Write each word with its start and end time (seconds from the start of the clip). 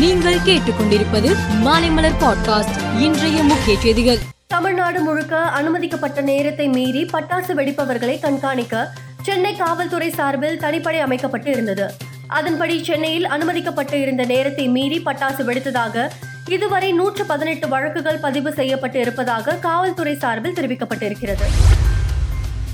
நீங்கள் 0.00 0.36
கேட்டுக்கொண்டிருப்பது 0.36 1.36
மாலைமலர் 1.64 2.14
பாட்காஸ்ட் 2.20 3.00
இன்றைய 3.00 3.42
முக்கிய 3.42 3.80
செய்திகள். 3.80 4.18
தமிழ்நாடு 4.46 5.00
முழுக்க 5.00 5.38
அனுமதிக்கப்பட்ட 5.38 6.20
நேரத்தை 6.20 6.68
மீறி 6.68 7.04
பட்டாசு 7.04 7.54
வெடிப்பவர்களை 7.54 8.20
கண்காணிக்க 8.20 8.92
சென்னை 9.22 9.56
காவல்துறை 9.56 10.10
சார்பில் 10.10 10.60
தனிப்படை 10.60 11.00
அமைக்கப்பட்டு 11.00 11.50
இருந்தது. 11.50 11.92
அதன்படி 12.26 12.84
சென்னையில் 12.84 13.24
அனுமதிக்கப்பட்டு 13.24 13.94
இருந்த 13.94 14.24
நேரத்தை 14.24 14.68
மீறி 14.68 14.98
பட்டாசு 14.98 15.44
வெடித்ததாக 15.44 16.08
இதுவரை 16.48 16.92
நூற்று 16.92 17.24
பதினெட்டு 17.24 17.68
வழக்குகள் 17.68 18.18
பதிவு 18.18 18.52
செய்யப்பட்டு 18.52 19.00
இருப்பதாக 19.00 19.54
காவல்துறை 19.54 20.16
சார்பில் 20.16 20.54
தெரிவிக்கப்பட்டிருக்கிறது. 20.54 21.44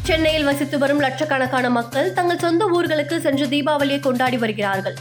சென்னையில் 0.03 0.45
வசித்து 0.45 0.79
வரும் 0.79 1.01
லட்சக்கணக்கான 1.01 1.71
மக்கள் 1.71 2.13
தங்கள் 2.13 2.39
சொந்த 2.39 2.65
ஊர்களுக்கு 2.65 3.19
சென்று 3.19 3.47
தீபாவளியை 3.47 4.01
கொண்டாடி 4.01 4.37
வருகிறார்கள். 4.37 4.95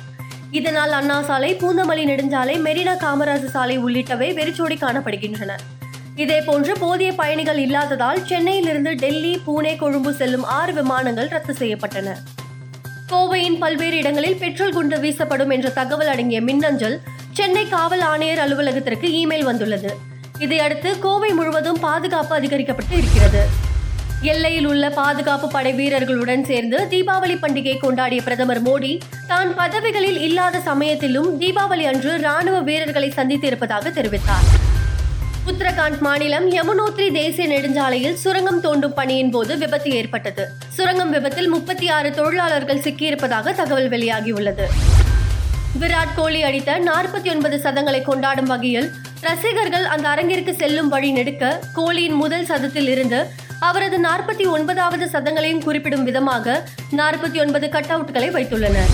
இதனால் 0.52 0.92
அண்ணா 0.92 1.22
சாலை 1.22 1.56
பூந்தமல்லி 1.56 2.06
நெடுஞ்சாலை 2.06 2.60
மெரினா 2.60 2.96
காமராஜ் 2.98 3.46
சாலை 3.46 3.80
உள்ளிட்டவை 3.80 4.34
வெறிச்சோடி 4.34 4.76
காணப்படுகின்றன. 4.76 5.52
இதேபோன்று 6.16 6.80
போதிய 6.80 7.12
பயணிகள் 7.12 7.58
இல்லாததால் 7.58 8.26
சென்னையிலிருந்து 8.26 8.96
டெல்லி 8.96 9.42
பூனே 9.48 9.76
கொழும்பு 9.76 10.14
செல்லும் 10.14 10.44
ஆறு 10.44 10.74
விமானங்கள் 10.74 11.28
ரத்து 11.28 11.54
செய்யப்பட்டன. 11.54 12.16
கோவையின் 13.12 13.58
பல்வேறு 13.58 13.98
இடங்களில் 13.98 14.36
பெட்ரோல் 14.36 14.74
குண்டு 14.74 14.98
வீசப்படும் 14.98 15.52
என்ற 15.52 15.70
தகவல் 15.70 16.08
அடங்கிய 16.08 16.42
மின்னஞ்சல் 16.42 17.02
சென்னை 17.32 17.70
காவல் 17.70 18.00
ஆணையர் 18.00 18.38
அலுவலகத்திற்கு 18.38 19.08
இமெயில் 19.08 19.44
வந்துள்ளது. 19.44 19.90
இதையடுத்து 20.40 21.00
கோவை 21.00 21.32
முழுவதும் 21.32 21.80
பாதுகாப்பு 21.80 22.36
அதிகரிக்கப்பட்டு 22.40 22.92
இருக்கிறது. 22.92 23.65
எல்லையில் 24.32 24.68
உள்ள 24.70 24.90
பாதுகாப்பு 24.90 25.48
படை 25.48 25.72
வீரர்களுடன் 25.74 26.44
சேர்ந்து 26.46 26.78
தீபாவளி 26.92 27.36
பண்டிகை 27.42 27.76
கொண்டாடிய 27.82 28.22
பிரதமர் 28.24 28.62
மோடி 28.68 28.92
தான் 29.28 29.52
பதவிகளில் 29.56 30.20
இல்லாத 30.28 30.60
சமயத்திலும் 30.60 31.30
தீபாவளி 31.42 31.86
அன்று 31.92 32.12
ராணுவ 32.22 32.60
வீரர்களை 32.60 33.10
சந்தித்திருப்பதாக 33.18 33.92
தெரிவித்தார். 33.98 34.48
உத்தரகாண்ட் 35.52 36.00
மாநிலம் 36.00 36.48
யமுனோத்ரி 36.56 37.08
தேசிய 37.12 37.48
நெடுஞ்சாலையில் 37.48 38.18
சுரங்கம் 38.24 38.62
தோண்டும் 38.62 38.94
பணியின் 38.94 39.30
போது 39.30 39.58
விபத்து 39.58 39.92
ஏற்பட்டது. 39.92 40.46
சுரங்கம் 40.78 41.12
விபத்தில் 41.12 41.50
முப்பத்தி 41.50 41.90
ஆறு 41.90 42.12
தொழிலாளர்கள் 42.12 42.84
சிக்கியிருப்பதாக 42.88 43.56
தகவல் 43.62 43.90
வெளியாகியுள்ளது. 43.90 44.68
விராட் 45.82 46.16
கோலி 46.16 46.42
அடித்த 46.44 46.80
நாற்பத்தி 46.90 47.30
ஒன்பது 47.32 47.58
சதங்களை 47.64 48.02
கொண்டாடும் 48.04 48.46
வகையில் 48.46 48.92
ரசிகர்கள் 49.22 49.86
அந்த 49.94 50.06
அரங்கிற்கு 50.10 50.54
செல்லும் 50.62 50.88
வழி 50.88 51.10
நெடுக்க 51.12 51.60
கோலியின் 51.76 52.18
முதல் 52.24 52.46
சதத்தில் 52.46 52.88
இருந்து 52.88 53.20
அவரது 53.60 54.00
நாற்பத்தி 54.00 54.50
ஒன்பதாவது 54.50 55.06
சதங்களையும் 55.06 55.64
குறிப்பிடும் 55.64 56.04
விதமாக 56.04 56.64
நாற்பத்தி 56.92 57.40
ஒன்பது 57.40 57.70
கட் 57.70 57.86
அவுட்களை 57.90 58.30
வைத்துள்ளனர். 58.32 58.92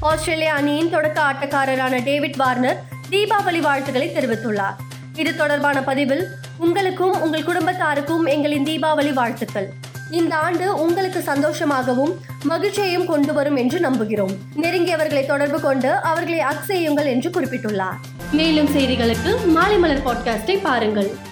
ஆஸ்திரேலிய 0.00 0.52
அணியின் 0.52 0.90
தொடக்க 0.90 1.22
ஆட்டக்காரரான 1.22 2.04
டேவிட் 2.04 2.36
வார்னர் 2.36 2.82
தீபாவளி 3.10 3.60
வாழ்த்துக்களை 3.60 4.10
தெரிவித்துள்ளார். 4.14 4.74
இது 5.14 5.36
தொடர்பான 5.36 5.82
பதிவில் 5.82 6.26
உங்களுக்கும் 6.56 7.20
உங்கள் 7.20 7.42
குடும்பத்தாருக்கும் 7.42 8.26
எங்களின் 8.26 8.64
தீபாவளி 8.64 9.12
வாழ்த்துக்கள். 9.12 9.72
இந்த 10.10 10.36
ஆண்டு 10.36 10.80
உங்களுக்கு 10.80 11.18
சந்தோஷமாகவும் 11.18 12.14
மகிழ்ச்சியையும் 12.42 13.06
கொண்டு 13.06 13.32
வரும் 13.32 13.56
என்று 13.56 13.78
நம்புகிறோம் 13.78 14.36
நெருங்கியவர்களை 14.62 15.26
தொடர்பு 15.26 15.60
கொண்டு 15.60 15.94
அவர்களை 15.94 16.40
அக் 16.40 16.64
செய்யுங்கள் 16.64 17.06
என்று 17.06 17.30
குறிப்பிட்டுள்ளார். 17.30 17.96
மேலும் 18.32 18.76
செய்திகளுக்கு 18.76 19.46
மாலை 19.46 19.78
மலர் 19.78 20.04
பாட்காஸ்டை 20.06 20.58
பாருங்கள். 20.62 21.26